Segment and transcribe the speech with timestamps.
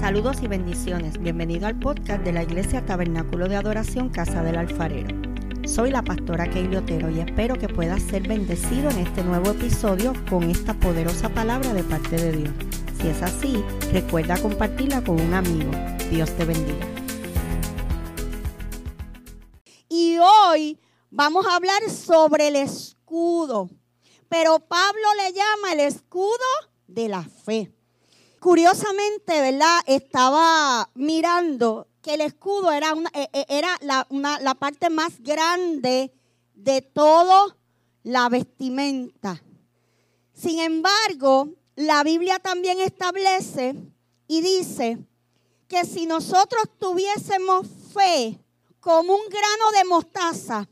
[0.00, 1.18] Saludos y bendiciones.
[1.18, 5.08] Bienvenido al podcast de la Iglesia Tabernáculo de Adoración Casa del Alfarero.
[5.66, 10.12] Soy la pastora Keili Otero y espero que puedas ser bendecido en este nuevo episodio
[10.28, 12.54] con esta poderosa palabra de parte de Dios.
[13.00, 15.70] Si es así, recuerda compartirla con un amigo.
[16.10, 16.86] Dios te bendiga.
[19.88, 20.78] Y hoy
[21.10, 23.70] vamos a hablar sobre el escudo.
[24.28, 26.44] Pero Pablo le llama el escudo
[26.86, 27.75] de la fe.
[28.46, 29.80] Curiosamente, ¿verdad?
[29.86, 34.06] Estaba mirando que el escudo era, una, eh, eh, era la,
[34.40, 36.12] la parte más grande
[36.54, 37.56] de toda
[38.04, 39.42] la vestimenta.
[40.32, 43.74] Sin embargo, la Biblia también establece
[44.28, 44.98] y dice
[45.66, 48.38] que si nosotros tuviésemos fe
[48.78, 50.68] como un grano de mostaza,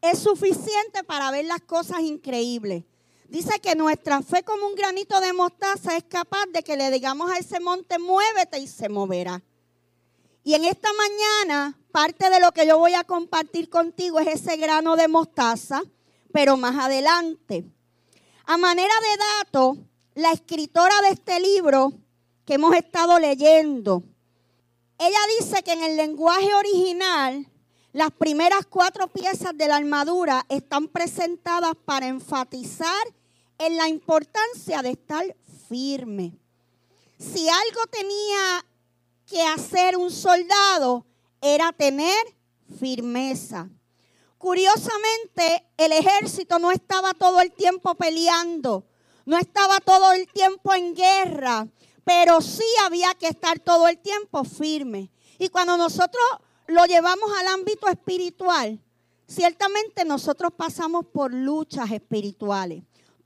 [0.00, 2.84] es suficiente para ver las cosas increíbles.
[3.32, 7.30] Dice que nuestra fe como un granito de mostaza es capaz de que le digamos
[7.30, 9.40] a ese monte, muévete y se moverá.
[10.44, 14.58] Y en esta mañana, parte de lo que yo voy a compartir contigo es ese
[14.58, 15.80] grano de mostaza,
[16.30, 17.64] pero más adelante.
[18.44, 19.78] A manera de dato,
[20.14, 21.94] la escritora de este libro
[22.44, 24.02] que hemos estado leyendo,
[24.98, 27.48] ella dice que en el lenguaje original,
[27.94, 33.02] las primeras cuatro piezas de la armadura están presentadas para enfatizar
[33.66, 35.36] en la importancia de estar
[35.68, 36.36] firme.
[37.18, 38.66] Si algo tenía
[39.26, 41.06] que hacer un soldado,
[41.40, 42.36] era tener
[42.78, 43.70] firmeza.
[44.36, 48.84] Curiosamente, el ejército no estaba todo el tiempo peleando,
[49.24, 51.68] no estaba todo el tiempo en guerra,
[52.02, 55.12] pero sí había que estar todo el tiempo firme.
[55.38, 56.24] Y cuando nosotros
[56.66, 58.80] lo llevamos al ámbito espiritual,
[59.28, 62.82] ciertamente nosotros pasamos por luchas espirituales.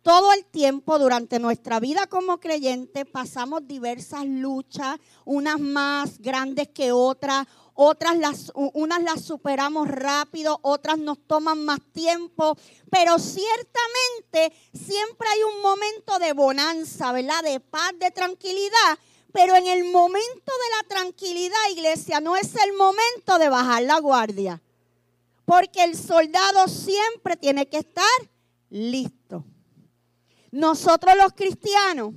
[0.07, 6.93] Todo el tiempo durante nuestra vida como creyente pasamos diversas luchas, unas más grandes que
[6.93, 12.57] otras, otras las, unas las superamos rápido, otras nos toman más tiempo,
[12.89, 17.43] pero ciertamente siempre hay un momento de bonanza, ¿verdad?
[17.43, 18.99] De paz, de tranquilidad,
[19.33, 23.99] pero en el momento de la tranquilidad, iglesia, no es el momento de bajar la
[23.99, 24.63] guardia,
[25.45, 28.05] porque el soldado siempre tiene que estar
[28.71, 29.45] listo.
[30.57, 32.15] Nosotros los cristianos,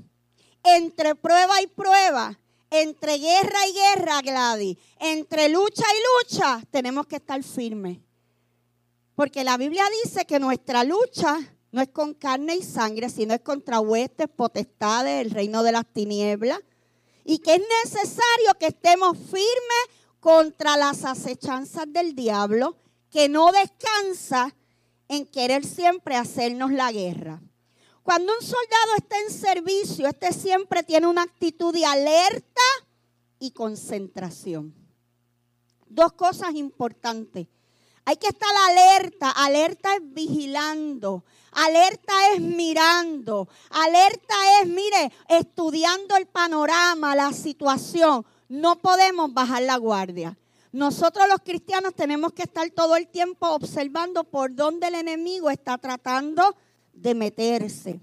[0.63, 2.39] entre prueba y prueba,
[2.69, 7.97] entre guerra y guerra, Gladys, entre lucha y lucha, tenemos que estar firmes.
[9.13, 11.37] Porque la Biblia dice que nuestra lucha
[11.73, 15.85] no es con carne y sangre, sino es contra huestes, potestades, el reino de las
[15.91, 16.61] tinieblas.
[17.25, 19.85] Y que es necesario que estemos firmes
[20.21, 22.77] contra las acechanzas del diablo,
[23.11, 24.55] que no descansa
[25.09, 27.41] en querer siempre hacernos la guerra.
[28.09, 32.59] Cuando un soldado está en servicio, este siempre tiene una actitud de alerta
[33.37, 34.73] y concentración.
[35.85, 37.45] Dos cosas importantes.
[38.05, 39.29] Hay que estar alerta.
[39.29, 41.23] Alerta es vigilando.
[41.51, 43.47] Alerta es mirando.
[43.69, 48.25] Alerta es, mire, estudiando el panorama, la situación.
[48.47, 50.35] No podemos bajar la guardia.
[50.71, 55.77] Nosotros los cristianos tenemos que estar todo el tiempo observando por dónde el enemigo está
[55.77, 56.68] tratando de
[57.15, 57.99] meterse.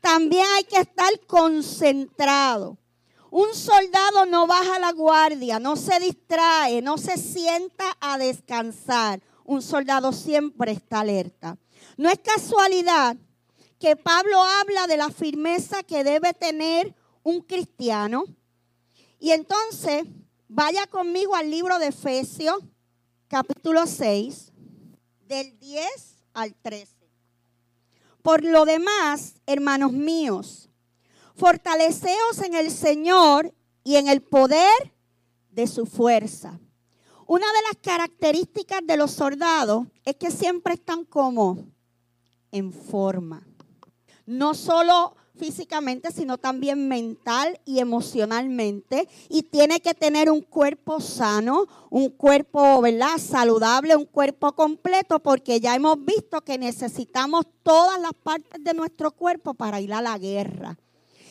[0.00, 2.78] También hay que estar concentrado.
[3.30, 9.20] Un soldado no baja la guardia, no se distrae, no se sienta a descansar.
[9.44, 11.58] Un soldado siempre está alerta.
[11.96, 13.16] No es casualidad
[13.78, 18.24] que Pablo habla de la firmeza que debe tener un cristiano.
[19.18, 20.04] Y entonces,
[20.48, 22.56] vaya conmigo al libro de Efesios,
[23.28, 24.52] capítulo 6,
[25.26, 25.84] del 10
[26.34, 26.95] al 13.
[28.26, 30.68] Por lo demás, hermanos míos,
[31.36, 33.54] fortaleceos en el Señor
[33.84, 34.92] y en el poder
[35.52, 36.58] de su fuerza.
[37.28, 41.68] Una de las características de los soldados es que siempre están como
[42.50, 43.46] en forma.
[44.26, 49.08] No solo físicamente, sino también mental y emocionalmente.
[49.28, 53.18] Y tiene que tener un cuerpo sano, un cuerpo, ¿verdad?
[53.18, 59.10] Saludable, un cuerpo completo, porque ya hemos visto que necesitamos todas las partes de nuestro
[59.10, 60.76] cuerpo para ir a la guerra.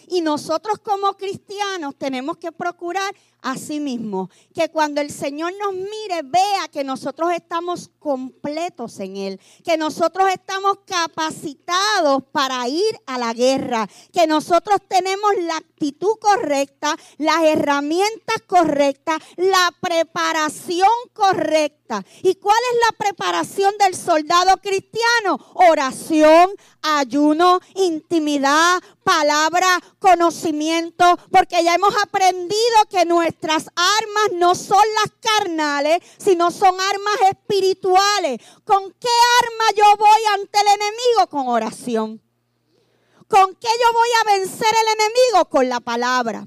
[0.07, 3.13] Y nosotros como cristianos tenemos que procurar
[3.45, 9.17] a sí mismo que cuando el Señor nos mire vea que nosotros estamos completos en
[9.17, 16.17] Él, que nosotros estamos capacitados para ir a la guerra, que nosotros tenemos la actitud
[16.19, 22.03] correcta, las herramientas correctas, la preparación correcta.
[22.23, 25.39] ¿Y cuál es la preparación del soldado cristiano?
[25.53, 26.49] Oración,
[26.81, 35.99] ayuno, intimidad, palabra conocimiento, porque ya hemos aprendido que nuestras armas no son las carnales,
[36.17, 38.39] sino son armas espirituales.
[38.63, 39.09] ¿Con qué
[39.43, 41.27] arma yo voy ante el enemigo?
[41.29, 42.21] Con oración.
[43.27, 45.49] ¿Con qué yo voy a vencer el enemigo?
[45.49, 46.45] Con la palabra.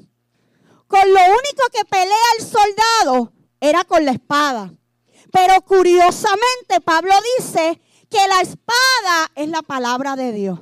[0.87, 4.73] Con lo único que pelea el soldado era con la espada.
[5.33, 10.61] Pero curiosamente Pablo dice que la espada es la palabra de Dios.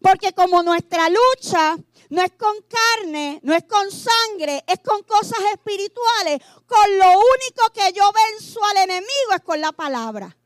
[0.00, 1.76] Porque como nuestra lucha
[2.12, 7.72] no es con carne, no es con sangre, es con cosas espirituales, con lo único
[7.72, 10.36] que yo venzo al enemigo es con la palabra.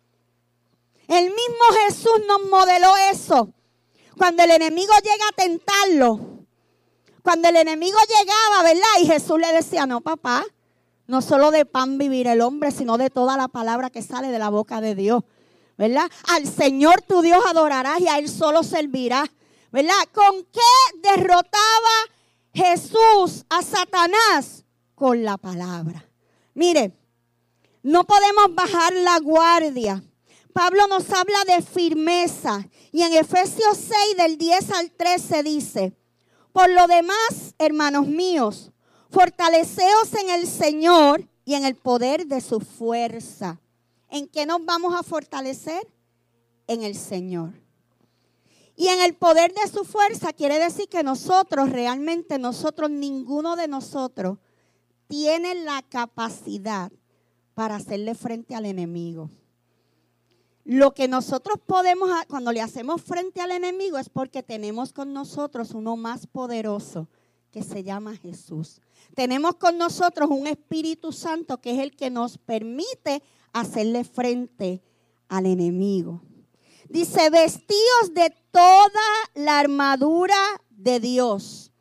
[1.08, 3.52] El mismo Jesús nos modeló eso.
[4.16, 6.20] Cuando el enemigo llega a tentarlo,
[7.20, 9.02] cuando el enemigo llegaba, ¿verdad?
[9.02, 10.44] Y Jesús le decía, no, papá,
[11.08, 14.38] no solo de pan vivir el hombre, sino de toda la palabra que sale de
[14.38, 15.24] la boca de Dios.
[15.76, 16.08] ¿Verdad?
[16.28, 19.28] Al Señor tu Dios adorarás y a Él solo servirás.
[19.76, 20.08] ¿Verdad?
[20.10, 21.52] ¿Con qué derrotaba
[22.54, 24.64] Jesús a Satanás?
[24.94, 26.08] Con la palabra.
[26.54, 26.96] Mire,
[27.82, 30.02] no podemos bajar la guardia.
[30.54, 32.66] Pablo nos habla de firmeza.
[32.90, 35.92] Y en Efesios 6 del 10 al 13 dice,
[36.54, 38.72] por lo demás, hermanos míos,
[39.10, 43.60] fortaleceos en el Señor y en el poder de su fuerza.
[44.08, 45.86] ¿En qué nos vamos a fortalecer?
[46.66, 47.65] En el Señor.
[48.76, 53.68] Y en el poder de su fuerza quiere decir que nosotros, realmente nosotros, ninguno de
[53.68, 54.38] nosotros,
[55.08, 56.92] tiene la capacidad
[57.54, 59.30] para hacerle frente al enemigo.
[60.64, 65.70] Lo que nosotros podemos, cuando le hacemos frente al enemigo, es porque tenemos con nosotros
[65.70, 67.08] uno más poderoso
[67.52, 68.82] que se llama Jesús.
[69.14, 73.22] Tenemos con nosotros un Espíritu Santo que es el que nos permite
[73.52, 74.82] hacerle frente
[75.28, 76.20] al enemigo.
[76.88, 79.02] Dice, vestíos de toda
[79.34, 80.38] la armadura
[80.70, 81.72] de Dios.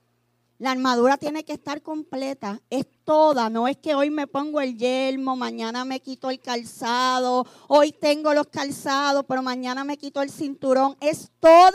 [0.57, 4.77] La armadura tiene que estar completa, es toda, no es que hoy me pongo el
[4.77, 10.29] yelmo, mañana me quito el calzado, hoy tengo los calzados, pero mañana me quito el
[10.29, 11.71] cinturón, es toda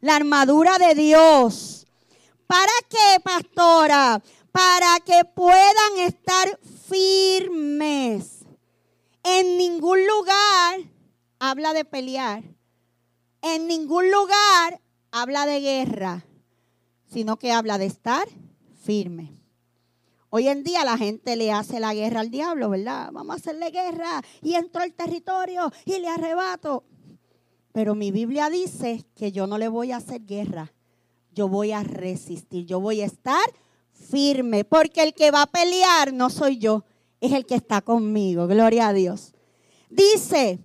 [0.00, 1.86] la armadura de Dios.
[2.48, 4.20] ¿Para qué, pastora?
[4.50, 6.58] Para que puedan estar
[6.88, 8.40] firmes.
[9.22, 10.80] En ningún lugar
[11.38, 12.42] habla de pelear.
[13.42, 14.80] En ningún lugar
[15.10, 16.24] habla de guerra,
[17.12, 18.28] sino que habla de estar
[18.84, 19.36] firme.
[20.30, 23.10] Hoy en día la gente le hace la guerra al diablo, ¿verdad?
[23.12, 26.84] Vamos a hacerle guerra y entro al territorio y le arrebato.
[27.72, 30.72] Pero mi Biblia dice que yo no le voy a hacer guerra.
[31.34, 33.44] Yo voy a resistir, yo voy a estar
[33.92, 36.84] firme, porque el que va a pelear no soy yo,
[37.20, 38.46] es el que está conmigo.
[38.46, 39.34] Gloria a Dios.
[39.90, 40.60] Dice,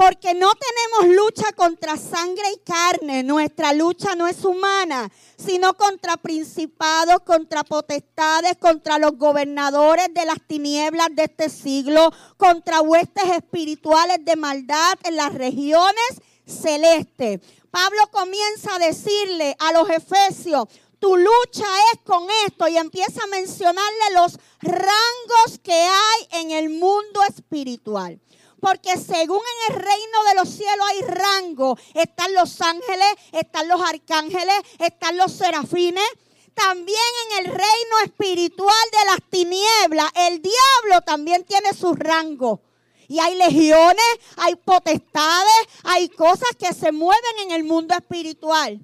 [0.00, 3.22] porque no tenemos lucha contra sangre y carne.
[3.22, 10.38] Nuestra lucha no es humana, sino contra principados, contra potestades, contra los gobernadores de las
[10.46, 17.40] tinieblas de este siglo, contra huestes espirituales de maldad en las regiones celestes.
[17.70, 20.64] Pablo comienza a decirle a los efesios,
[20.98, 26.70] tu lucha es con esto y empieza a mencionarle los rangos que hay en el
[26.70, 28.18] mundo espiritual.
[28.60, 33.80] Porque según en el reino de los cielos hay rango, están los ángeles, están los
[33.80, 36.08] arcángeles, están los serafines.
[36.54, 36.98] También
[37.30, 42.60] en el reino espiritual de las tinieblas, el diablo también tiene su rango.
[43.08, 44.04] Y hay legiones,
[44.36, 48.80] hay potestades, hay cosas que se mueven en el mundo espiritual.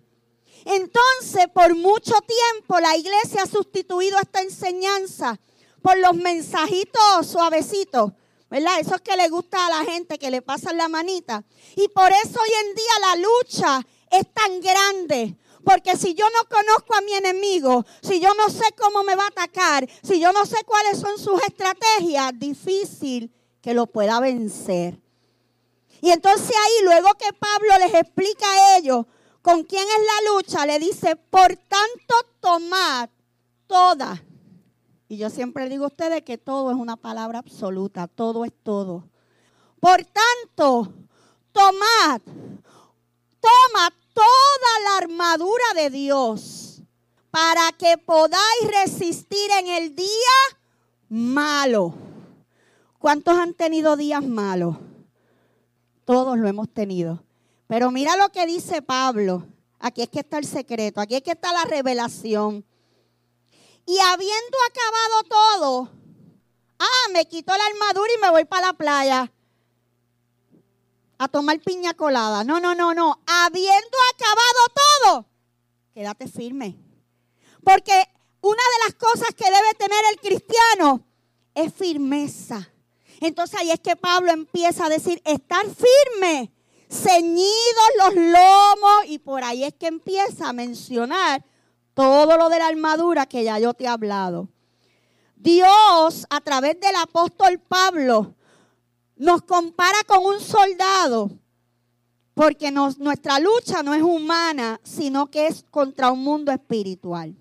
[0.65, 5.39] Entonces, por mucho tiempo la iglesia ha sustituido esta enseñanza
[5.81, 8.11] por los mensajitos suavecitos,
[8.50, 8.81] ¿verdad?
[8.81, 11.45] Esos que le gusta a la gente, que le pasan la manita.
[11.75, 15.37] Y por eso hoy en día la lucha es tan grande.
[15.65, 19.25] Porque si yo no conozco a mi enemigo, si yo no sé cómo me va
[19.25, 25.00] a atacar, si yo no sé cuáles son sus estrategias, difícil que lo pueda vencer.
[26.00, 29.07] Y entonces ahí, luego que Pablo les explica a ellos
[29.47, 30.67] ¿Con quién es la lucha?
[30.67, 33.09] Le dice, por tanto, tomad
[33.69, 34.21] toda.
[35.09, 39.05] Y yo siempre digo a ustedes que todo es una palabra absoluta, todo es todo.
[39.79, 40.93] Por tanto,
[41.53, 42.21] tomad,
[43.41, 46.83] toma toda la armadura de Dios
[47.31, 50.09] para que podáis resistir en el día
[51.09, 51.95] malo.
[52.99, 54.77] ¿Cuántos han tenido días malos?
[56.05, 57.23] Todos lo hemos tenido.
[57.69, 59.47] Pero mira lo que dice Pablo.
[59.79, 62.65] Aquí es que está el secreto, aquí es que está la revelación.
[63.87, 65.90] Y habiendo acabado todo,
[66.81, 69.33] ah, me quito la armadura y me voy para la playa
[71.19, 72.43] a tomar piña colada.
[72.43, 73.21] No, no, no, no.
[73.26, 75.26] Habiendo acabado todo,
[75.95, 76.76] quédate firme.
[77.62, 77.93] Porque
[78.40, 81.07] una de las cosas que debe tener el cristiano
[81.55, 82.69] es firmeza.
[83.21, 86.52] Entonces ahí es que Pablo empieza a decir, estar firme,
[86.90, 91.45] ceñidos los lomos, y por ahí es que empieza a mencionar
[91.97, 94.50] todo lo de la armadura que ya yo te he hablado.
[95.35, 98.35] Dios, a través del apóstol Pablo,
[99.17, 101.31] nos compara con un soldado,
[102.35, 107.35] porque nuestra lucha no es humana, sino que es contra un mundo espiritual.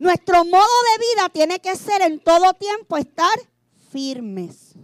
[0.00, 3.38] Nuestro modo de vida tiene que ser en todo tiempo estar
[3.92, 4.74] firmes.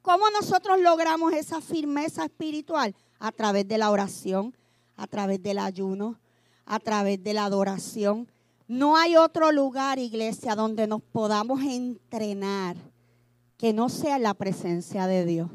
[0.00, 2.94] ¿Cómo nosotros logramos esa firmeza espiritual?
[3.18, 4.56] A través de la oración,
[4.96, 6.18] a través del ayuno,
[6.68, 8.30] a través de la adoración.
[8.68, 12.76] No hay otro lugar, iglesia, donde nos podamos entrenar
[13.56, 15.50] que no sea la presencia de Dios.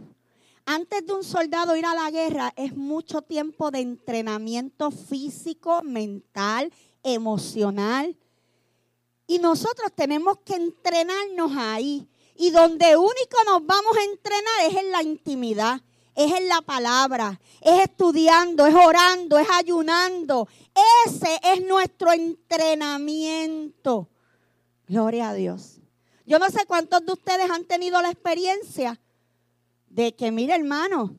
[0.65, 6.73] Antes de un soldado ir a la guerra es mucho tiempo de entrenamiento físico, mental,
[7.03, 8.17] emocional.
[9.27, 12.07] Y nosotros tenemos que entrenarnos ahí.
[12.35, 15.81] Y donde único nos vamos a entrenar es en la intimidad,
[16.15, 20.47] es en la palabra, es estudiando, es orando, es ayunando.
[21.05, 24.09] Ese es nuestro entrenamiento.
[24.87, 25.79] Gloria a Dios.
[26.25, 28.99] Yo no sé cuántos de ustedes han tenido la experiencia
[29.87, 31.17] de que, mire hermano,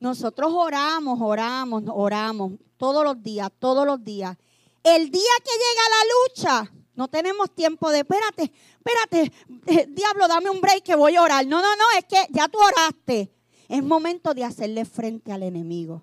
[0.00, 4.36] nosotros oramos, oramos, oramos todos los días, todos los días.
[4.82, 9.32] El día que llega la lucha, no tenemos tiempo de, espérate, espérate,
[9.66, 11.46] eh, diablo, dame un break que voy a orar.
[11.46, 13.30] No, no, no, es que ya tú oraste.
[13.68, 16.02] Es momento de hacerle frente al enemigo.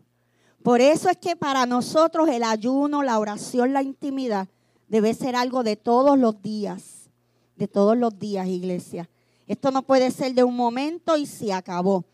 [0.63, 4.47] Por eso es que para nosotros el ayuno, la oración, la intimidad
[4.87, 7.09] debe ser algo de todos los días.
[7.55, 9.09] De todos los días, iglesia.
[9.47, 12.05] Esto no puede ser de un momento y se acabó.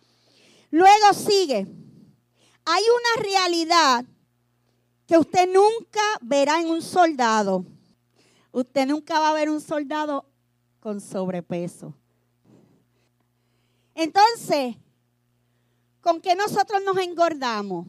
[0.69, 1.67] Luego sigue.
[2.65, 4.05] Hay una realidad
[5.07, 7.65] que usted nunca verá en un soldado.
[8.51, 10.25] Usted nunca va a ver un soldado
[10.79, 11.93] con sobrepeso.
[13.95, 14.75] Entonces,
[16.01, 17.87] ¿con qué nosotros nos engordamos?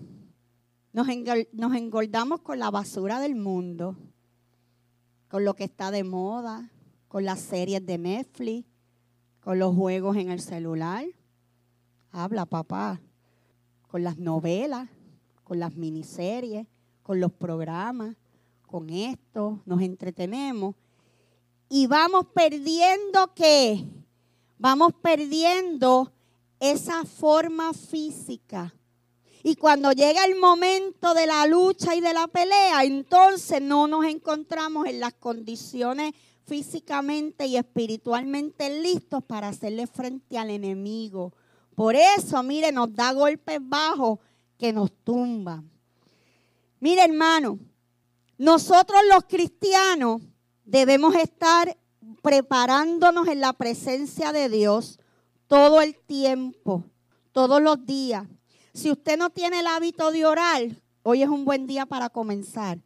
[0.92, 3.96] Nos, engordamos con la basura del mundo,
[5.28, 6.70] con lo que está de moda,
[7.08, 8.68] con las series de Netflix,
[9.40, 11.04] con los juegos en el celular.
[12.10, 13.00] Habla, papá.
[13.88, 14.88] Con las novelas,
[15.44, 16.66] con las miniseries
[17.02, 18.16] con los programas,
[18.66, 20.74] con esto, nos entretenemos
[21.68, 23.84] y vamos perdiendo qué?
[24.58, 26.12] Vamos perdiendo
[26.62, 28.72] esa forma física.
[29.42, 34.04] Y cuando llega el momento de la lucha y de la pelea, entonces no nos
[34.04, 36.12] encontramos en las condiciones
[36.46, 41.32] físicamente y espiritualmente listos para hacerle frente al enemigo.
[41.74, 44.20] Por eso, mire, nos da golpes bajos
[44.56, 45.68] que nos tumban.
[46.78, 47.58] Mire, hermano,
[48.38, 50.22] nosotros los cristianos
[50.64, 51.76] debemos estar
[52.22, 55.00] preparándonos en la presencia de Dios
[55.52, 56.82] todo el tiempo,
[57.30, 58.26] todos los días.
[58.72, 60.62] Si usted no tiene el hábito de orar,
[61.02, 62.78] hoy es un buen día para comenzar.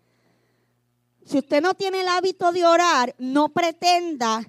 [1.25, 4.45] Si usted no tiene el hábito de orar, no pretenda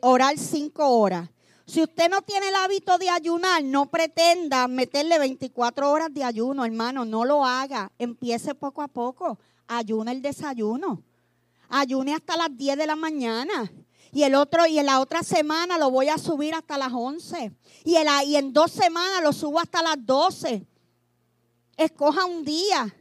[0.00, 1.28] orar cinco horas.
[1.66, 6.64] Si usted no tiene el hábito de ayunar, no pretenda meterle 24 horas de ayuno,
[6.64, 7.92] hermano, no lo haga.
[7.98, 9.38] Empiece poco a poco.
[9.68, 11.02] Ayuna el desayuno.
[11.68, 13.70] Ayune hasta las 10 de la mañana.
[14.12, 17.52] Y el otro, y en la otra semana lo voy a subir hasta las 11.
[17.84, 20.66] Y, y en dos semanas lo subo hasta las 12.
[21.76, 22.94] Escoja un día.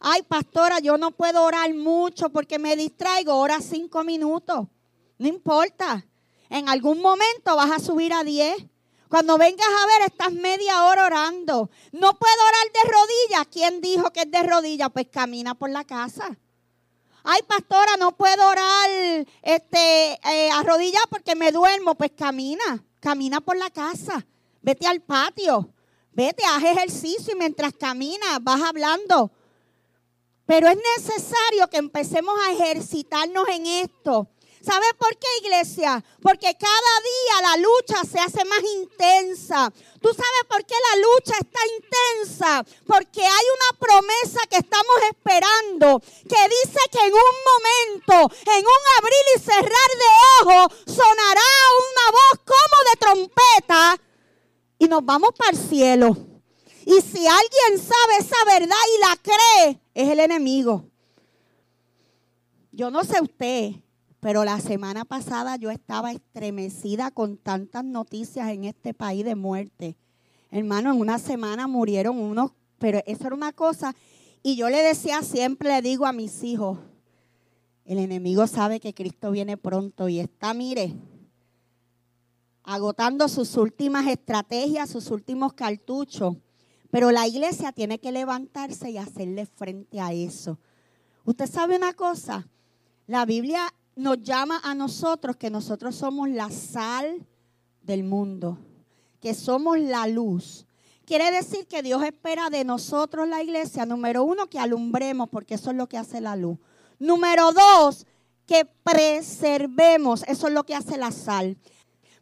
[0.00, 3.34] Ay, pastora, yo no puedo orar mucho porque me distraigo.
[3.34, 4.66] Ora cinco minutos.
[5.18, 6.06] No importa.
[6.48, 8.56] En algún momento vas a subir a 10.
[9.08, 11.70] Cuando vengas a ver, estás media hora orando.
[11.92, 13.46] No puedo orar de rodillas.
[13.50, 14.90] ¿Quién dijo que es de rodillas?
[14.92, 16.38] Pues camina por la casa.
[17.22, 18.90] Ay, pastora, no puedo orar
[19.42, 20.50] este, eh,
[21.08, 21.94] porque me duermo.
[21.94, 24.26] Pues camina, camina por la casa.
[24.62, 25.72] Vete al patio.
[26.12, 29.30] Vete, haz ejercicio y mientras caminas vas hablando.
[30.46, 34.28] Pero es necesario que empecemos a ejercitarnos en esto.
[34.62, 36.04] ¿Sabe por qué, iglesia?
[36.20, 39.72] Porque cada día la lucha se hace más intensa.
[40.02, 42.64] ¿Tú sabes por qué la lucha está intensa?
[42.86, 48.82] Porque hay una promesa que estamos esperando que dice que en un momento, en un
[48.98, 50.10] abrir y cerrar de
[50.42, 51.50] ojos, sonará
[51.88, 54.00] una voz como de trompeta
[54.78, 56.16] y nos vamos para el cielo.
[56.84, 60.84] Y si alguien sabe esa verdad y la cree, es el enemigo.
[62.72, 63.72] Yo no sé usted,
[64.20, 69.96] pero la semana pasada yo estaba estremecida con tantas noticias en este país de muerte.
[70.50, 73.94] Hermano, en una semana murieron unos, pero eso era una cosa.
[74.42, 76.78] Y yo le decía siempre, le digo a mis hijos,
[77.84, 80.94] El enemigo sabe que Cristo viene pronto y está, mire,
[82.62, 86.36] agotando sus últimas estrategias, sus últimos cartuchos.
[86.90, 90.58] Pero la iglesia tiene que levantarse y hacerle frente a eso.
[91.24, 92.48] Usted sabe una cosa,
[93.06, 97.26] la Biblia nos llama a nosotros que nosotros somos la sal
[97.82, 98.58] del mundo,
[99.20, 100.66] que somos la luz.
[101.04, 105.70] Quiere decir que Dios espera de nosotros, la iglesia, número uno, que alumbremos, porque eso
[105.70, 106.58] es lo que hace la luz.
[106.98, 108.06] Número dos,
[108.46, 111.58] que preservemos, eso es lo que hace la sal.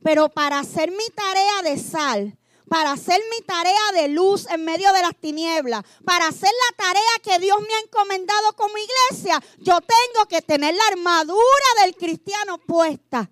[0.03, 4.93] Pero para hacer mi tarea de sal, para hacer mi tarea de luz en medio
[4.93, 9.79] de las tinieblas, para hacer la tarea que Dios me ha encomendado como iglesia, yo
[9.81, 13.31] tengo que tener la armadura del cristiano puesta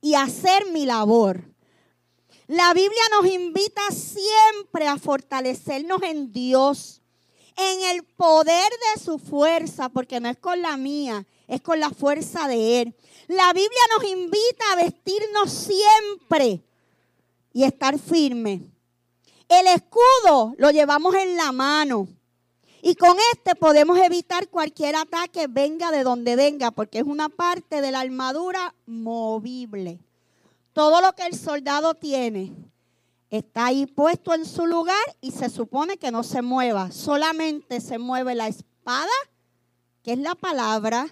[0.00, 1.42] y hacer mi labor.
[2.46, 7.02] La Biblia nos invita siempre a fortalecernos en Dios,
[7.56, 11.90] en el poder de su fuerza, porque no es con la mía, es con la
[11.90, 12.96] fuerza de Él.
[13.26, 16.62] La Biblia nos invita a vestirnos siempre
[17.52, 18.60] y estar firmes.
[19.48, 22.08] El escudo lo llevamos en la mano.
[22.82, 27.80] Y con este podemos evitar cualquier ataque, venga de donde venga, porque es una parte
[27.80, 29.98] de la armadura movible.
[30.72, 32.52] Todo lo que el soldado tiene
[33.30, 36.90] está ahí puesto en su lugar y se supone que no se mueva.
[36.92, 39.10] Solamente se mueve la espada,
[40.02, 41.08] que es la palabra,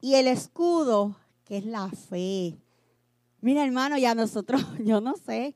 [0.00, 2.56] y el escudo, que es la fe.
[3.40, 5.54] Mira, hermano, ya nosotros, yo no sé,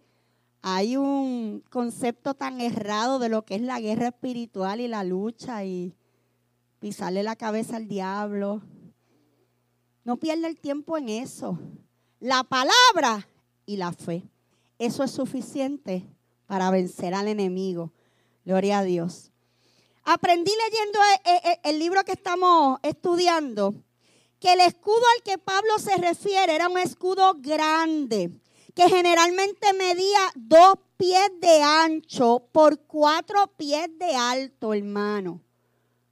[0.62, 5.64] hay un concepto tan errado de lo que es la guerra espiritual y la lucha
[5.64, 5.94] y
[6.78, 8.62] pisarle la cabeza al diablo.
[10.04, 11.58] No pierda el tiempo en eso.
[12.20, 13.28] La palabra
[13.64, 14.22] y la fe.
[14.78, 16.06] Eso es suficiente
[16.46, 17.92] para vencer al enemigo.
[18.44, 19.32] Gloria a Dios.
[20.04, 23.74] Aprendí leyendo e, e, e, el libro que estamos estudiando
[24.38, 28.30] que el escudo al que Pablo se refiere era un escudo grande,
[28.76, 35.40] que generalmente medía dos pies de ancho por cuatro pies de alto, hermano.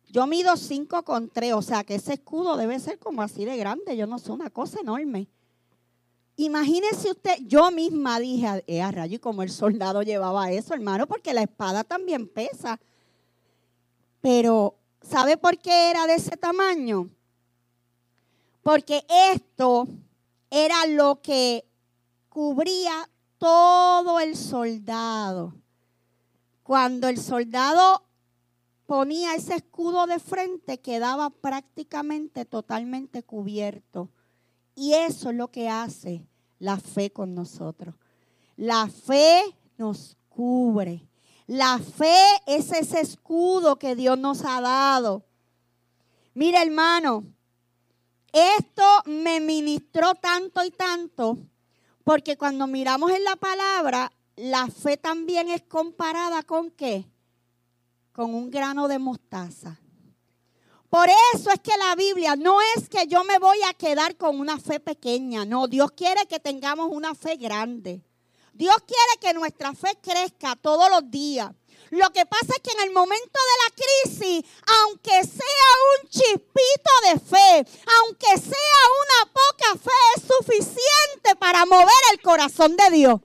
[0.09, 3.59] Yo mido cinco con tres, o sea que ese escudo debe ser como así de
[3.59, 3.99] grande.
[3.99, 5.29] Yo no sé, una cosa enorme.
[6.37, 11.07] Imagínese usted, yo misma dije, eh, a rayo, y como el soldado llevaba eso, hermano,
[11.07, 12.81] porque la espada también pesa.
[14.23, 17.11] Pero, ¿sabe por qué era de ese tamaño?
[18.63, 19.87] Porque esto
[20.49, 21.67] era lo que
[22.35, 25.55] cubría todo el soldado.
[26.65, 28.03] Cuando el soldado
[28.87, 34.11] ponía ese escudo de frente, quedaba prácticamente totalmente cubierto.
[34.75, 36.27] Y eso es lo que hace
[36.59, 37.95] la fe con nosotros.
[38.57, 41.07] La fe nos cubre.
[41.47, 45.25] La fe es ese escudo que Dios nos ha dado.
[46.35, 47.23] Mira, hermano,
[48.33, 51.39] esto me ministró tanto y tanto
[52.05, 57.07] porque cuando miramos en la palabra, la fe también es comparada con qué?
[58.13, 59.81] Con un grano de mostaza.
[60.91, 64.39] Por eso es que la Biblia no es que yo me voy a quedar con
[64.39, 68.05] una fe pequeña, no, Dios quiere que tengamos una fe grande.
[68.53, 71.51] Dios quiere que nuestra fe crezca todos los días.
[71.91, 74.51] Lo que pasa es que en el momento de la crisis,
[74.83, 77.71] aunque sea un chispito de fe,
[78.01, 83.21] aunque sea una poca fe, es suficiente para mover el corazón de Dios.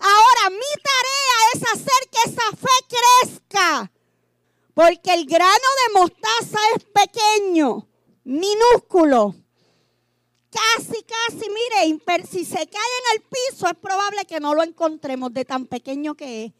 [0.00, 3.90] Ahora, mi tarea es hacer que esa fe crezca.
[4.74, 7.86] Porque el grano de mostaza es pequeño,
[8.24, 9.34] minúsculo.
[10.50, 15.32] Casi, casi, mire, si se cae en el piso es probable que no lo encontremos
[15.32, 16.52] de tan pequeño que es.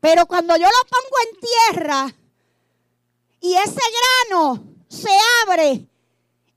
[0.00, 2.14] Pero cuando yo lo pongo en tierra
[3.40, 3.80] y ese
[4.28, 5.10] grano se
[5.44, 5.88] abre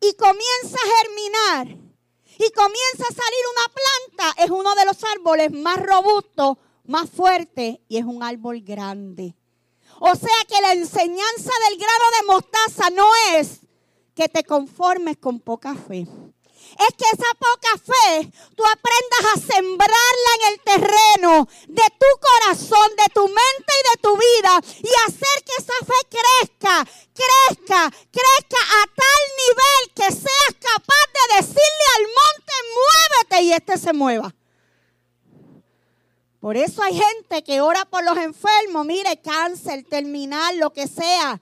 [0.02, 5.52] y comienza a germinar y comienza a salir una planta, es uno de los árboles
[5.52, 9.36] más robustos, más fuertes y es un árbol grande.
[10.00, 13.60] O sea que la enseñanza del grano de mostaza no es
[14.16, 16.08] que te conformes con poca fe
[16.80, 22.90] es que esa poca fe tú aprendas a sembrarla en el terreno de tu corazón,
[22.96, 28.62] de tu mente y de tu vida y hacer que esa fe crezca, crezca, crezca
[28.82, 34.34] a tal nivel que seas capaz de decirle al monte, muévete y este se mueva.
[36.40, 41.42] Por eso hay gente que ora por los enfermos, mire, cáncer, terminal, lo que sea.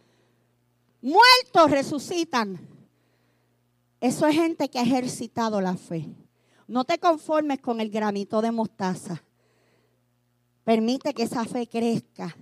[1.02, 2.67] Muertos resucitan.
[4.00, 6.08] Eso es gente que ha ejercitado la fe.
[6.68, 9.24] No te conformes con el granito de mostaza.
[10.64, 12.36] Permite que esa fe crezca.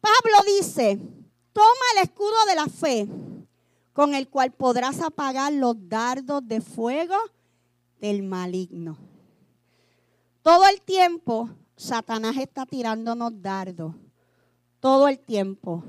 [0.00, 0.98] Pablo dice,
[1.52, 3.08] toma el escudo de la fe
[3.92, 7.16] con el cual podrás apagar los dardos de fuego
[8.00, 8.98] del maligno.
[10.42, 13.94] Todo el tiempo Satanás está tirándonos dardos.
[14.80, 15.82] Todo el tiempo.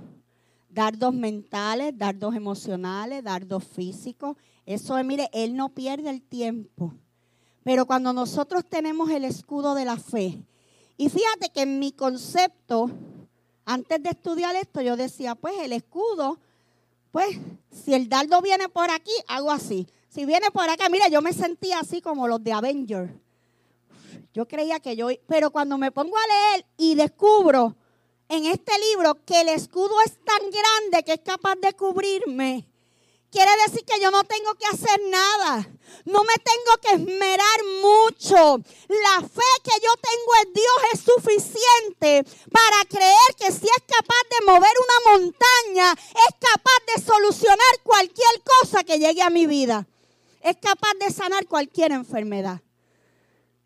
[0.75, 4.35] Dardos mentales, dardos emocionales, dardos físicos.
[4.65, 6.93] Eso es, mire, Él no pierde el tiempo.
[7.63, 10.43] Pero cuando nosotros tenemos el escudo de la fe,
[10.97, 12.91] y fíjate que en mi concepto,
[13.63, 16.41] antes de estudiar esto, yo decía, pues el escudo,
[17.09, 17.39] pues
[17.71, 19.87] si el dardo viene por aquí, hago así.
[20.09, 23.13] Si viene por acá, mira, yo me sentía así como los de Avengers.
[24.33, 27.77] Yo creía que yo, pero cuando me pongo a leer y descubro
[28.29, 32.67] en este libro que el escudo es tan grande que es capaz de cubrirme,
[33.31, 35.69] quiere decir que yo no tengo que hacer nada.
[36.05, 38.57] No me tengo que esmerar mucho.
[38.87, 44.23] La fe que yo tengo en Dios es suficiente para creer que si es capaz
[44.31, 49.87] de mover una montaña, es capaz de solucionar cualquier cosa que llegue a mi vida.
[50.41, 52.61] Es capaz de sanar cualquier enfermedad.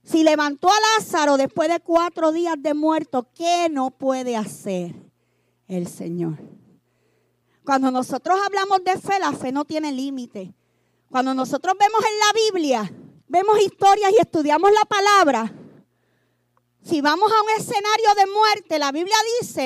[0.09, 4.95] Si levantó a Lázaro después de cuatro días de muerto, ¿qué no puede hacer
[5.67, 6.39] el Señor?
[7.63, 10.51] Cuando nosotros hablamos de fe, la fe no tiene límite.
[11.11, 12.93] Cuando nosotros vemos en la Biblia,
[13.27, 15.53] vemos historias y estudiamos la palabra,
[16.81, 19.61] si vamos a un escenario de muerte, la Biblia dice,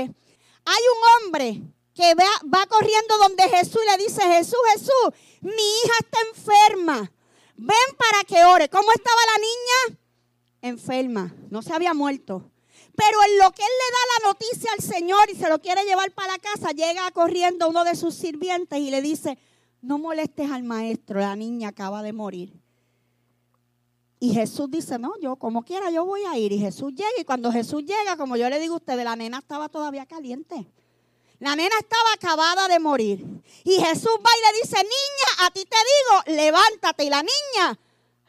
[0.65, 1.62] hay un hombre
[1.93, 7.12] que va, corriendo donde Jesús y le dice, Jesús, Jesús, mi hija está enferma,
[7.56, 8.67] ven para que ore.
[8.67, 10.03] ¿Cómo estaba la niña?
[10.63, 12.49] Enferma, no se había muerto.
[12.95, 15.84] Pero en lo que él le da la noticia al Señor y se lo quiere
[15.84, 19.38] llevar para la casa, llega corriendo uno de sus sirvientes y le dice,
[19.82, 22.54] no molestes al maestro, la niña acaba de morir.
[24.21, 26.54] Y Jesús dice, no, yo como quiera, yo voy a ir.
[26.54, 29.39] Y Jesús llega y cuando Jesús llega, como yo le digo a ustedes, la nena
[29.39, 30.65] estaba todavía caliente.
[31.39, 33.26] La nena estaba acabada de morir.
[33.65, 37.04] Y Jesús va y le dice, niña, a ti te digo, levántate.
[37.04, 37.78] Y la niña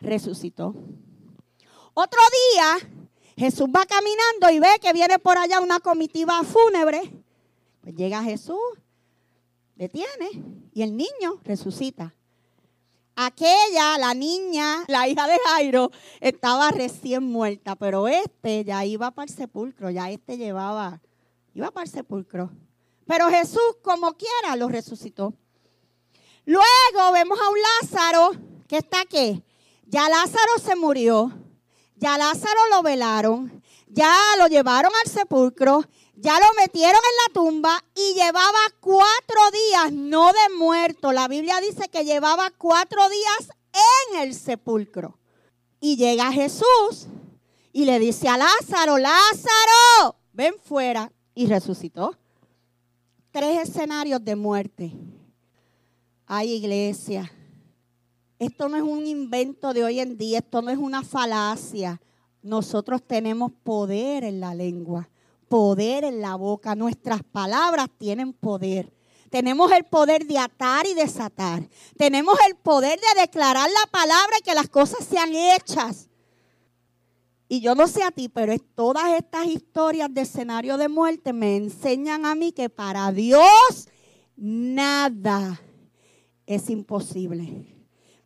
[0.01, 0.75] resucitó.
[1.95, 2.21] Otro
[2.53, 2.91] día,
[3.37, 7.01] Jesús va caminando y ve que viene por allá una comitiva fúnebre.
[7.83, 8.59] Pues llega Jesús,
[9.77, 12.13] detiene y el niño resucita.
[13.15, 19.31] Aquella, la niña, la hija de Jairo, estaba recién muerta, pero este ya iba para
[19.31, 21.01] el sepulcro, ya este llevaba,
[21.55, 22.51] iba para el sepulcro.
[23.07, 25.33] Pero Jesús, como quiera, lo resucitó.
[26.45, 28.31] Luego vemos a un Lázaro
[28.67, 29.45] que está aquí.
[29.87, 31.44] Ya Lázaro se murió.
[32.05, 35.83] Ya Lázaro lo velaron, ya lo llevaron al sepulcro,
[36.17, 41.13] ya lo metieron en la tumba y llevaba cuatro días, no de muerto.
[41.13, 43.57] La Biblia dice que llevaba cuatro días
[44.13, 45.19] en el sepulcro.
[45.81, 47.07] Y llega Jesús
[47.73, 51.11] y le dice a Lázaro, Lázaro, ven fuera.
[51.35, 52.19] Y resucitó.
[53.31, 54.93] Tres escenarios de muerte.
[56.27, 57.33] Ay, iglesia.
[58.45, 61.99] Esto no es un invento de hoy en día, esto no es una falacia.
[62.43, 65.09] Nosotros tenemos poder en la lengua,
[65.49, 66.75] poder en la boca.
[66.75, 68.93] Nuestras palabras tienen poder.
[69.31, 71.67] Tenemos el poder de atar y desatar.
[71.97, 76.11] Tenemos el poder de declarar la palabra y que las cosas sean hechas.
[77.49, 81.57] Y yo no sé a ti, pero todas estas historias de escenario de muerte me
[81.57, 83.89] enseñan a mí que para Dios
[84.37, 85.63] nada
[86.45, 87.74] es imposible.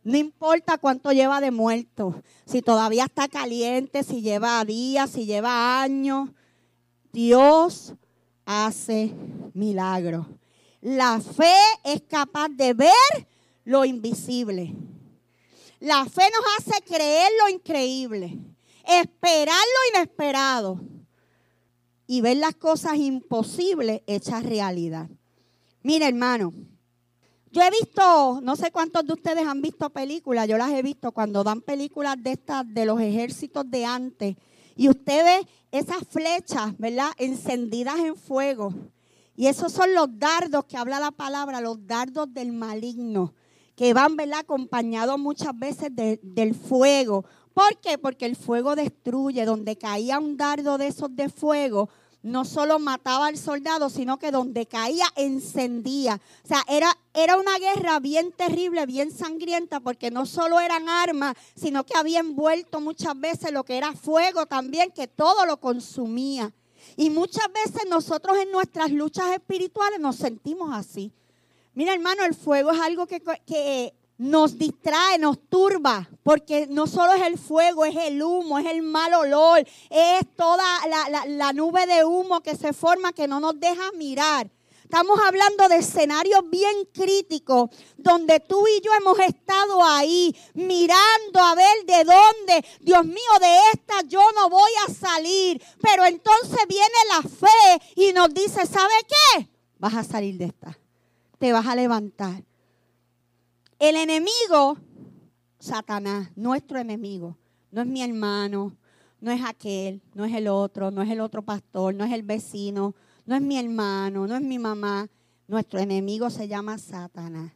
[0.03, 5.81] No importa cuánto lleva de muerto, si todavía está caliente, si lleva días, si lleva
[5.81, 6.29] años.
[7.11, 7.93] Dios
[8.45, 9.13] hace
[9.53, 10.25] milagros.
[10.81, 13.27] La fe es capaz de ver
[13.65, 14.73] lo invisible.
[15.79, 18.37] La fe nos hace creer lo increíble,
[18.85, 20.81] esperar lo inesperado
[22.07, 25.09] y ver las cosas imposibles hechas realidad.
[25.83, 26.53] Mira, hermano,
[27.51, 31.11] yo he visto, no sé cuántos de ustedes han visto películas, yo las he visto
[31.11, 34.35] cuando dan películas de estas de los ejércitos de antes
[34.75, 37.09] y usted ve esas flechas, ¿verdad?
[37.17, 38.73] Encendidas en fuego.
[39.35, 43.33] Y esos son los dardos que habla la palabra, los dardos del maligno,
[43.75, 44.39] que van, ¿verdad?
[44.39, 47.25] Acompañados muchas veces del fuego.
[47.53, 47.97] ¿Por qué?
[47.97, 49.45] Porque el fuego destruye.
[49.45, 51.89] Donde caía un dardo de esos de fuego,
[52.21, 56.19] no solo mataba al soldado, sino que donde caía encendía.
[56.43, 61.35] O sea, era, era una guerra bien terrible, bien sangrienta, porque no solo eran armas,
[61.55, 66.53] sino que había envuelto muchas veces lo que era fuego también, que todo lo consumía.
[66.97, 71.13] Y muchas veces nosotros en nuestras luchas espirituales nos sentimos así.
[71.73, 77.13] Mira, hermano, el fuego es algo que, que nos distrae, nos turba, porque no solo
[77.13, 80.65] es el fuego, es el humo, es el mal olor, es toda
[81.25, 84.51] la, nube de humo que se forma que no nos deja mirar.
[84.83, 91.55] Estamos hablando de escenarios bien críticos donde tú y yo hemos estado ahí mirando a
[91.55, 95.63] ver de dónde, Dios mío, de esta yo no voy a salir.
[95.81, 99.47] Pero entonces viene la fe y nos dice, ¿sabe qué?
[99.77, 100.77] Vas a salir de esta.
[101.37, 102.48] Te vas a levantar.
[103.79, 104.77] El enemigo,
[105.57, 107.37] Satanás, nuestro enemigo,
[107.71, 108.75] no es mi hermano,
[109.21, 112.23] no es aquel, no es el otro, no es el otro pastor, no es el
[112.23, 112.93] vecino,
[113.25, 115.07] no es mi hermano, no es mi mamá.
[115.47, 117.53] Nuestro enemigo se llama Satanás.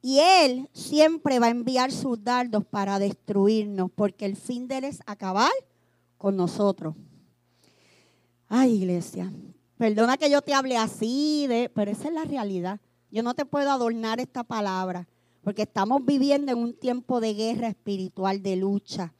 [0.00, 4.84] Y él siempre va a enviar sus dardos para destruirnos, porque el fin de él
[4.84, 5.52] es acabar
[6.16, 6.94] con nosotros.
[8.48, 9.30] Ay, iglesia,
[9.76, 12.80] perdona que yo te hable así, de, pero esa es la realidad.
[13.12, 15.06] Yo no te puedo adornar esta palabra,
[15.42, 19.12] porque estamos viviendo en un tiempo de guerra espiritual, de lucha.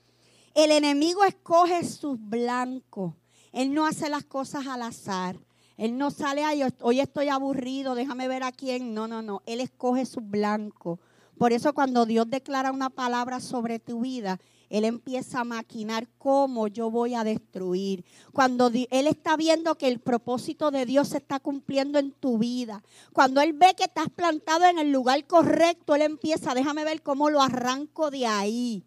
[0.54, 3.12] El enemigo escoge sus blancos.
[3.52, 5.38] Él no hace las cosas al azar.
[5.76, 8.94] Él no sale ahí, hoy estoy aburrido, déjame ver a quién.
[8.94, 9.42] No, no, no.
[9.44, 10.98] Él escoge sus blancos.
[11.36, 14.40] Por eso cuando Dios declara una palabra sobre tu vida,
[14.72, 18.06] Él empieza a maquinar cómo yo voy a destruir.
[18.32, 22.82] Cuando Él está viendo que el propósito de Dios se está cumpliendo en tu vida.
[23.12, 27.28] Cuando Él ve que estás plantado en el lugar correcto, Él empieza, déjame ver cómo
[27.28, 28.82] lo arranco de ahí.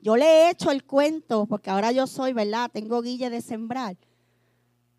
[0.00, 2.70] Yo le he hecho el cuento, porque ahora yo soy, ¿verdad?
[2.72, 3.98] Tengo guille de sembrar.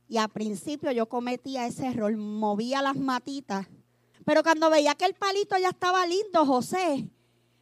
[0.07, 3.65] Y al principio yo cometía ese error, movía las matitas.
[4.25, 7.09] Pero cuando veía que el palito ya estaba lindo, José,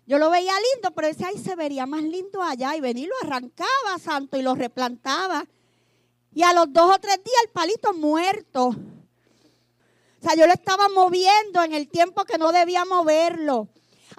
[0.08, 2.76] yo lo veía lindo, pero decía, ay, se vería más lindo allá.
[2.78, 5.46] Y venía y lo arrancaba, santo, y lo replantaba.
[6.34, 8.68] Y a los dos o tres días el palito muerto.
[8.68, 13.68] O sea, yo lo estaba moviendo en el tiempo que no debía moverlo.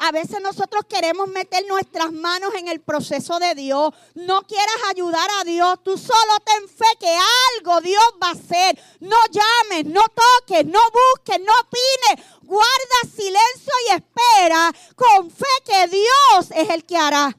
[0.00, 3.92] A veces nosotros queremos meter nuestras manos en el proceso de Dios.
[4.14, 5.82] No quieras ayudar a Dios.
[5.82, 7.18] Tú solo ten fe que
[7.56, 8.80] algo Dios va a hacer.
[9.00, 12.26] No llames, no toques, no busques, no opines.
[12.42, 17.36] Guarda silencio y espera con fe que Dios es el que hará.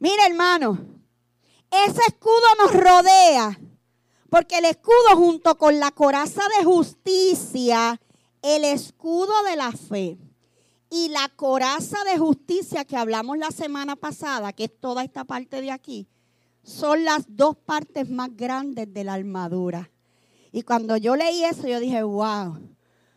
[0.00, 0.76] Mira hermano,
[1.70, 3.60] ese escudo nos rodea.
[4.28, 8.00] Porque el escudo junto con la coraza de justicia,
[8.42, 10.18] el escudo de la fe
[10.90, 15.60] y la coraza de justicia que hablamos la semana pasada, que es toda esta parte
[15.60, 16.08] de aquí,
[16.64, 19.90] son las dos partes más grandes de la armadura.
[20.52, 22.58] Y cuando yo leí eso, yo dije, wow.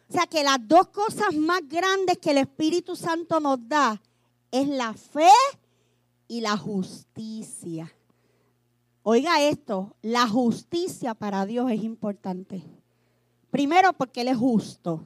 [0.09, 3.99] O sea que las dos cosas más grandes que el Espíritu Santo nos da
[4.51, 5.31] es la fe
[6.27, 7.91] y la justicia.
[9.01, 12.63] Oiga esto, la justicia para Dios es importante.
[13.49, 15.03] Primero porque Él es justo.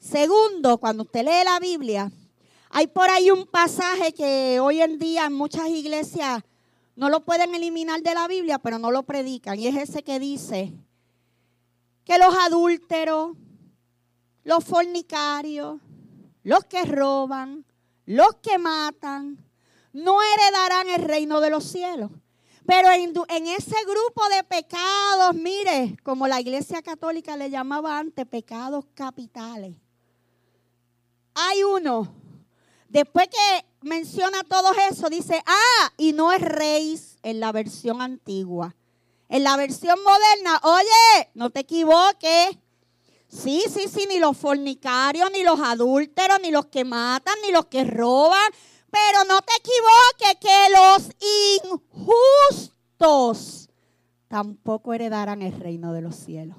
[0.00, 2.10] Segundo, cuando usted lee la Biblia,
[2.70, 6.42] hay por ahí un pasaje que hoy en día en muchas iglesias
[6.96, 9.58] no lo pueden eliminar de la Biblia, pero no lo predican.
[9.58, 10.72] Y es ese que dice
[12.04, 13.36] que los adúlteros,
[14.42, 15.78] los fornicarios,
[16.44, 17.66] los que roban,
[18.06, 19.36] los que matan,
[19.92, 22.10] no heredarán el reino de los cielos.
[22.66, 28.86] Pero en, ese grupo de pecados, mire, como la iglesia católica le llamaba antes, pecados
[28.94, 29.76] capitales
[31.48, 32.14] hay uno.
[32.88, 38.74] Después que menciona todo eso, dice, ah, y no es rey en la versión antigua.
[39.28, 42.58] En la versión moderna, oye, no te equivoques.
[43.28, 47.66] Sí, sí, sí, ni los fornicarios, ni los adúlteros, ni los que matan, ni los
[47.66, 48.50] que roban.
[48.90, 51.10] Pero no te equivoques que los
[52.98, 53.68] injustos
[54.26, 56.56] tampoco heredarán el reino de los cielos.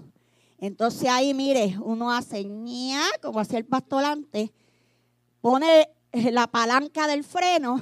[0.59, 4.51] Entonces ahí, mire, uno hace ña, como hacía el pastor antes,
[5.41, 7.81] pone la palanca del freno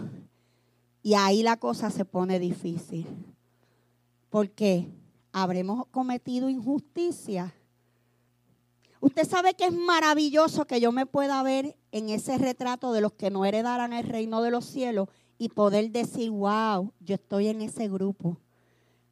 [1.02, 3.08] y ahí la cosa se pone difícil.
[4.30, 4.88] Porque
[5.32, 7.54] habremos cometido injusticia.
[9.02, 13.13] Usted sabe que es maravilloso que yo me pueda ver en ese retrato de los
[13.13, 17.62] que no heredarán el reino de los cielos y poder decir, wow, yo estoy en
[17.62, 18.38] ese grupo.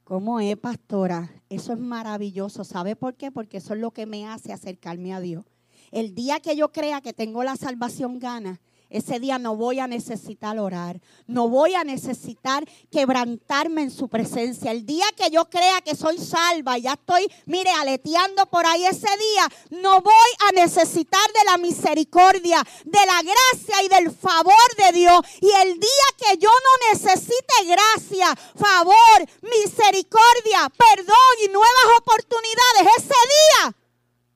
[0.04, 1.32] ¿Cómo es, pastora?
[1.50, 2.64] Eso es maravilloso.
[2.64, 3.32] ¿Sabe por qué?
[3.32, 5.46] Porque eso es lo que me hace acercarme a Dios.
[5.92, 9.88] El día que yo crea que tengo la salvación gana, ese día no voy a
[9.88, 14.72] necesitar orar, no voy a necesitar quebrantarme en su presencia.
[14.72, 19.10] El día que yo crea que soy salva, ya estoy, mire, aleteando por ahí ese
[19.18, 24.98] día, no voy a necesitar de la misericordia, de la gracia y del favor de
[24.98, 25.20] Dios.
[25.42, 28.96] Y el día que yo no necesite gracia, favor,
[29.42, 33.76] misericordia, perdón y nuevas oportunidades, ese día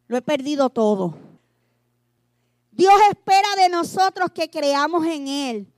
[0.08, 1.31] lo he perdido todo.
[2.72, 5.74] Dios espera de nosotros que creamos en Él.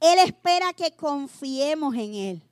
[0.00, 2.42] Él espera que confiemos en Él.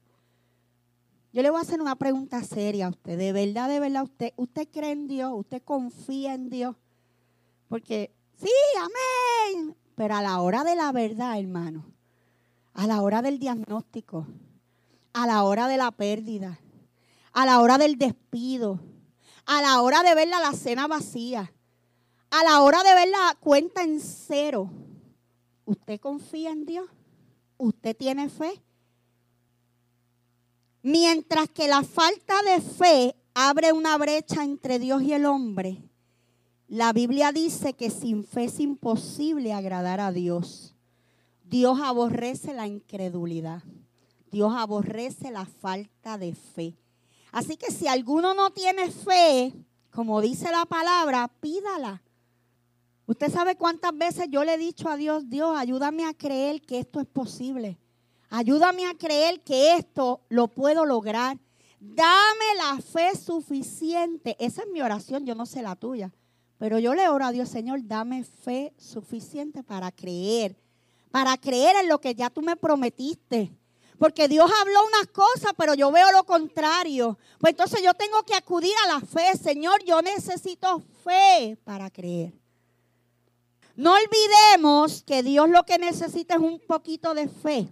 [1.32, 3.18] Yo le voy a hacer una pregunta seria a usted.
[3.18, 6.76] De verdad, de verdad, usted, usted cree en Dios, usted confía en Dios.
[7.68, 9.76] Porque sí, amén.
[9.96, 11.84] Pero a la hora de la verdad, hermano,
[12.74, 14.26] a la hora del diagnóstico,
[15.12, 16.58] a la hora de la pérdida,
[17.32, 18.80] a la hora del despido,
[19.46, 21.52] a la hora de ver la cena vacía,
[22.38, 24.70] a la hora de ver la cuenta en cero,
[25.64, 26.86] ¿usted confía en Dios?
[27.56, 28.62] ¿Usted tiene fe?
[30.82, 35.82] Mientras que la falta de fe abre una brecha entre Dios y el hombre,
[36.68, 40.74] la Biblia dice que sin fe es imposible agradar a Dios.
[41.42, 43.62] Dios aborrece la incredulidad.
[44.30, 46.76] Dios aborrece la falta de fe.
[47.32, 49.54] Así que si alguno no tiene fe,
[49.90, 52.02] como dice la palabra, pídala.
[53.06, 56.80] Usted sabe cuántas veces yo le he dicho a Dios, Dios, ayúdame a creer que
[56.80, 57.78] esto es posible.
[58.30, 61.38] Ayúdame a creer que esto lo puedo lograr.
[61.78, 64.36] Dame la fe suficiente.
[64.40, 66.12] Esa es mi oración, yo no sé la tuya.
[66.58, 70.56] Pero yo le oro a Dios, Señor, dame fe suficiente para creer.
[71.12, 73.52] Para creer en lo que ya tú me prometiste.
[73.98, 77.16] Porque Dios habló unas cosas, pero yo veo lo contrario.
[77.38, 79.36] Pues entonces yo tengo que acudir a la fe.
[79.38, 82.32] Señor, yo necesito fe para creer.
[83.76, 87.68] No olvidemos que Dios lo que necesita es un poquito de fe.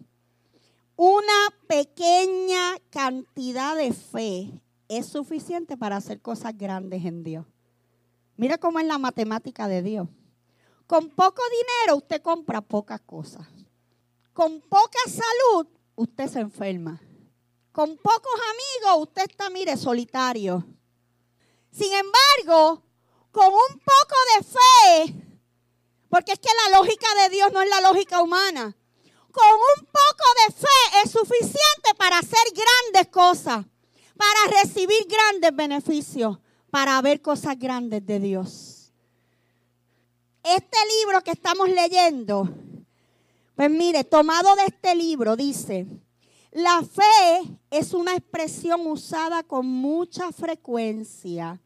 [0.97, 1.33] Una
[1.67, 7.47] pequeña cantidad de fe es suficiente para hacer cosas grandes en Dios.
[8.37, 10.09] Mira cómo es la matemática de Dios.
[10.87, 13.47] Con poco dinero usted compra pocas cosas.
[14.35, 17.01] Con poca salud usted se enferma.
[17.73, 20.67] Con pocos amigos usted está, mire, solitario.
[21.71, 22.83] Sin embargo,
[23.31, 25.24] con un poco de fe,
[26.15, 28.77] porque es que la lógica de Dios no es la lógica humana
[29.33, 33.67] con un poco de fe es suficiente para hacer grandes cosas,
[34.17, 36.39] para recibir grandes beneficios,
[36.71, 38.93] para ver cosas grandes de Dios.
[40.45, 42.49] Este libro que estamos leyendo,
[43.57, 45.85] pues mire, tomado de este libro, dice,
[46.53, 51.61] la fe es una expresión usada con mucha frecuencia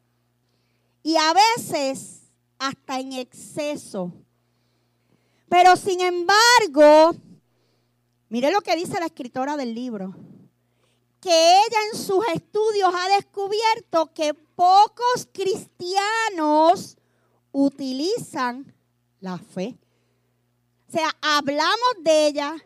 [1.02, 2.22] y a veces
[2.58, 4.10] hasta en exceso.
[5.48, 7.14] Pero sin embargo,
[8.28, 10.14] Mire lo que dice la escritora del libro.
[11.20, 16.96] Que ella en sus estudios ha descubierto que pocos cristianos
[17.50, 18.74] utilizan
[19.20, 19.76] la fe.
[20.88, 22.56] O sea, hablamos de ella,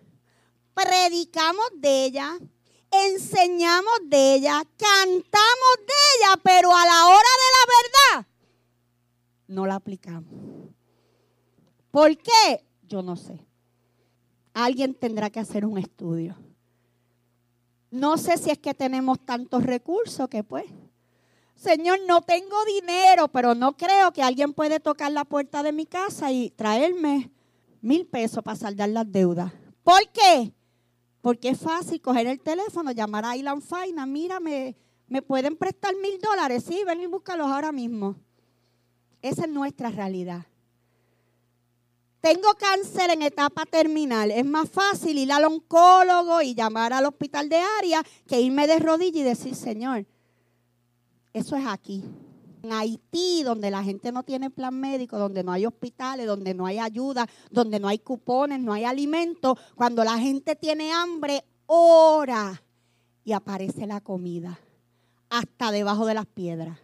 [0.74, 2.38] predicamos de ella,
[2.90, 8.26] enseñamos de ella, cantamos de ella, pero a la hora de la verdad
[9.48, 10.24] no la aplicamos.
[11.90, 12.64] ¿Por qué?
[12.92, 13.46] Yo no sé
[14.54, 16.36] alguien tendrá que hacer un estudio.
[17.90, 20.64] No sé si es que tenemos tantos recursos que pues,
[21.54, 25.86] Señor, no tengo dinero, pero no creo que alguien puede tocar la puerta de mi
[25.86, 27.30] casa y traerme
[27.80, 29.52] mil pesos para saldar las deudas.
[29.82, 30.52] ¿Por qué?
[31.20, 34.76] Porque es fácil coger el teléfono, llamar a Ilan Faina, mira, me,
[35.06, 38.16] me pueden prestar mil dólares, sí, ven y búscalos ahora mismo.
[39.20, 40.46] Esa es nuestra realidad
[42.22, 44.30] tengo cáncer en etapa terminal.
[44.30, 48.78] Es más fácil ir al oncólogo y llamar al hospital de área que irme de
[48.78, 50.06] rodillas y decir, Señor,
[51.32, 52.04] eso es aquí.
[52.62, 56.64] En Haití, donde la gente no tiene plan médico, donde no hay hospitales, donde no
[56.64, 62.62] hay ayuda, donde no hay cupones, no hay alimento, cuando la gente tiene hambre, ora
[63.24, 64.60] y aparece la comida
[65.28, 66.78] hasta debajo de las piedras.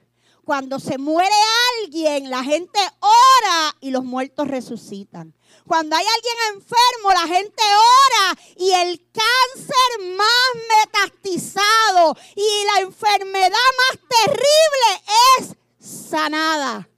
[0.44, 5.34] Cuando se muere alguien, la gente ora y los muertos resucitan.
[5.66, 13.50] Cuando hay alguien enfermo, la gente ora y el cáncer más metastizado y la enfermedad
[13.50, 15.02] más terrible
[15.38, 16.88] es sanada.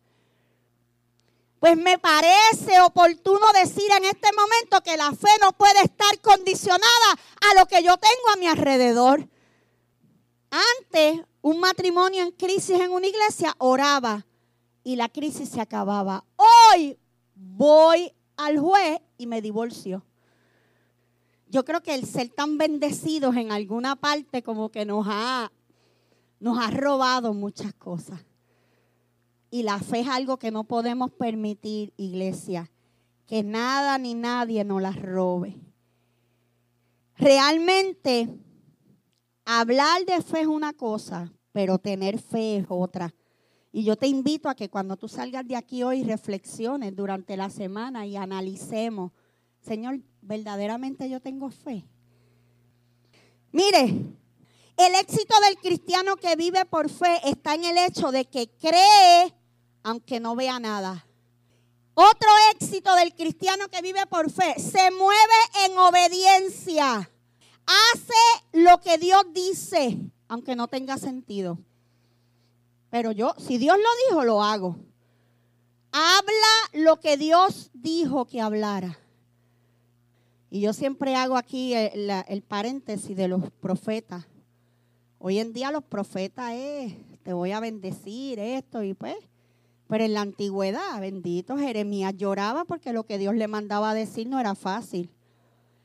[1.59, 7.19] Pues me parece oportuno decir en este momento que la fe no puede estar condicionada
[7.51, 9.29] a lo que yo tengo a mi alrededor.
[10.51, 14.25] Antes un matrimonio en crisis en una iglesia oraba
[14.83, 16.25] y la crisis se acababa.
[16.37, 16.99] Hoy
[17.35, 20.05] voy al juez y me divorcio.
[21.49, 25.51] Yo creo que el ser tan bendecidos en alguna parte como que nos ha,
[26.39, 28.21] nos ha robado muchas cosas.
[29.51, 32.71] Y la fe es algo que no podemos permitir, iglesia,
[33.27, 35.57] que nada ni nadie nos la robe.
[37.17, 38.29] Realmente
[39.53, 43.13] Hablar de fe es una cosa, pero tener fe es otra.
[43.73, 47.51] Y yo te invito a que cuando tú salgas de aquí hoy reflexiones durante la
[47.51, 49.13] semana y analicemos,
[49.61, 51.85] Señor, verdaderamente yo tengo fe.
[53.53, 54.07] Mire,
[54.77, 59.35] El éxito del cristiano que vive por fe está en el hecho de que cree
[59.83, 61.07] aunque no vea nada.
[61.93, 67.11] Otro éxito del cristiano que vive por fe se mueve en obediencia.
[67.67, 69.99] Hace lo que Dios dice,
[70.29, 71.59] aunque no tenga sentido.
[72.91, 74.77] Pero yo, si Dios lo dijo, lo hago.
[75.93, 78.99] Habla lo que Dios dijo que hablara.
[80.51, 84.27] Y yo siempre hago aquí el, paréntesis de los profetas.
[85.19, 89.17] Hoy en día los profetas es, te voy a bendecir esto y pues,
[89.89, 94.27] pero en la antigüedad, bendito Jeremías lloraba porque lo que Dios le mandaba a decir
[94.27, 95.11] no era fácil.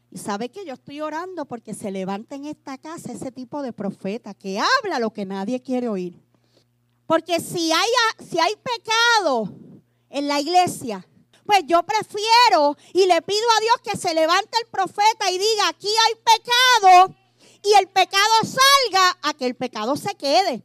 [0.09, 3.73] Y sabe que yo estoy orando porque se levanta en esta casa ese tipo de
[3.73, 6.19] profeta que habla lo que nadie quiere oír.
[7.07, 7.89] Porque si hay,
[8.27, 9.53] si hay pecado
[10.09, 11.07] en la iglesia,
[11.45, 15.69] pues yo prefiero y le pido a Dios que se levante el profeta y diga,
[15.69, 17.15] aquí hay pecado
[17.63, 20.63] y el pecado salga a que el pecado se quede.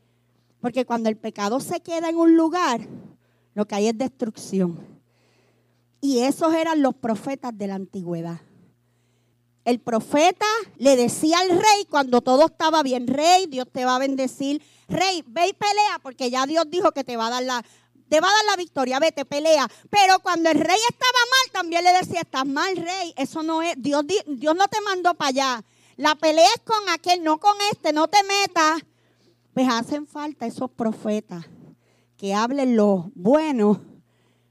[0.61, 2.81] Porque cuando el pecado se queda en un lugar,
[3.55, 4.87] lo que hay es destrucción.
[6.01, 8.41] Y esos eran los profetas de la antigüedad.
[9.65, 10.47] El profeta
[10.79, 14.63] le decía al rey cuando todo estaba bien, rey, Dios te va a bendecir.
[14.91, 17.65] Rey, ve y pelea porque ya Dios dijo que te va a dar la,
[18.09, 19.69] te va a dar la victoria, vete, pelea.
[19.89, 23.15] Pero cuando el rey estaba mal, también le decía, estás mal, rey.
[23.17, 25.65] Eso no es, Dios, Dios no te mandó para allá.
[25.97, 28.83] La pelea es con aquel, no con este, no te metas.
[29.55, 31.47] Pues hacen falta esos profetas
[32.17, 33.81] que hablen lo bueno,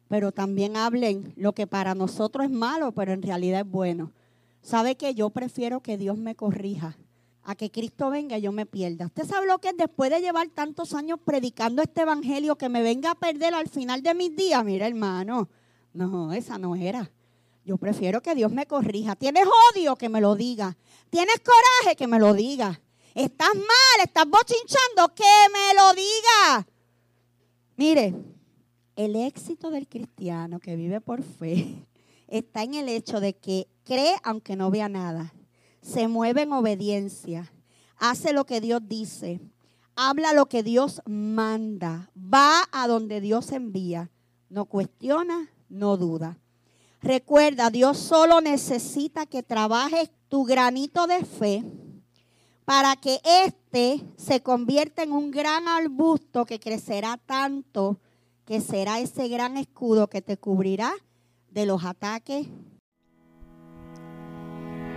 [0.07, 4.13] pero también hablen lo que para nosotros es malo, pero en realidad es bueno.
[4.61, 6.97] ¿Sabe que yo prefiero que Dios me corrija?
[7.43, 9.05] A que Cristo venga y yo me pierda.
[9.05, 12.83] ¿Usted sabe lo que es después de llevar tantos años predicando este evangelio que me
[12.83, 14.63] venga a perder al final de mis días?
[14.63, 15.49] Mira, hermano,
[15.93, 17.11] no, esa no era.
[17.65, 19.15] Yo prefiero que Dios me corrija.
[19.15, 19.95] ¿Tienes odio?
[19.95, 20.77] Que me lo diga.
[21.09, 21.95] ¿Tienes coraje?
[21.95, 22.81] Que me lo diga.
[23.13, 24.05] ¿Estás mal?
[24.05, 25.13] ¿Estás bochinchando?
[25.15, 25.23] Que
[25.53, 26.67] me lo diga.
[27.77, 28.13] Mire,
[28.95, 31.87] el éxito del cristiano que vive por fe
[32.27, 35.33] está en el hecho de que cree aunque no vea nada.
[35.89, 37.51] Se mueve en obediencia.
[37.97, 39.39] Hace lo que Dios dice.
[39.95, 42.11] Habla lo que Dios manda.
[42.15, 44.11] Va a donde Dios envía.
[44.49, 46.37] No cuestiona, no duda.
[47.01, 51.63] Recuerda, Dios solo necesita que trabajes tu granito de fe
[52.65, 57.99] para que éste se convierta en un gran arbusto que crecerá tanto
[58.45, 60.91] que será ese gran escudo que te cubrirá
[61.51, 62.47] de los ataques.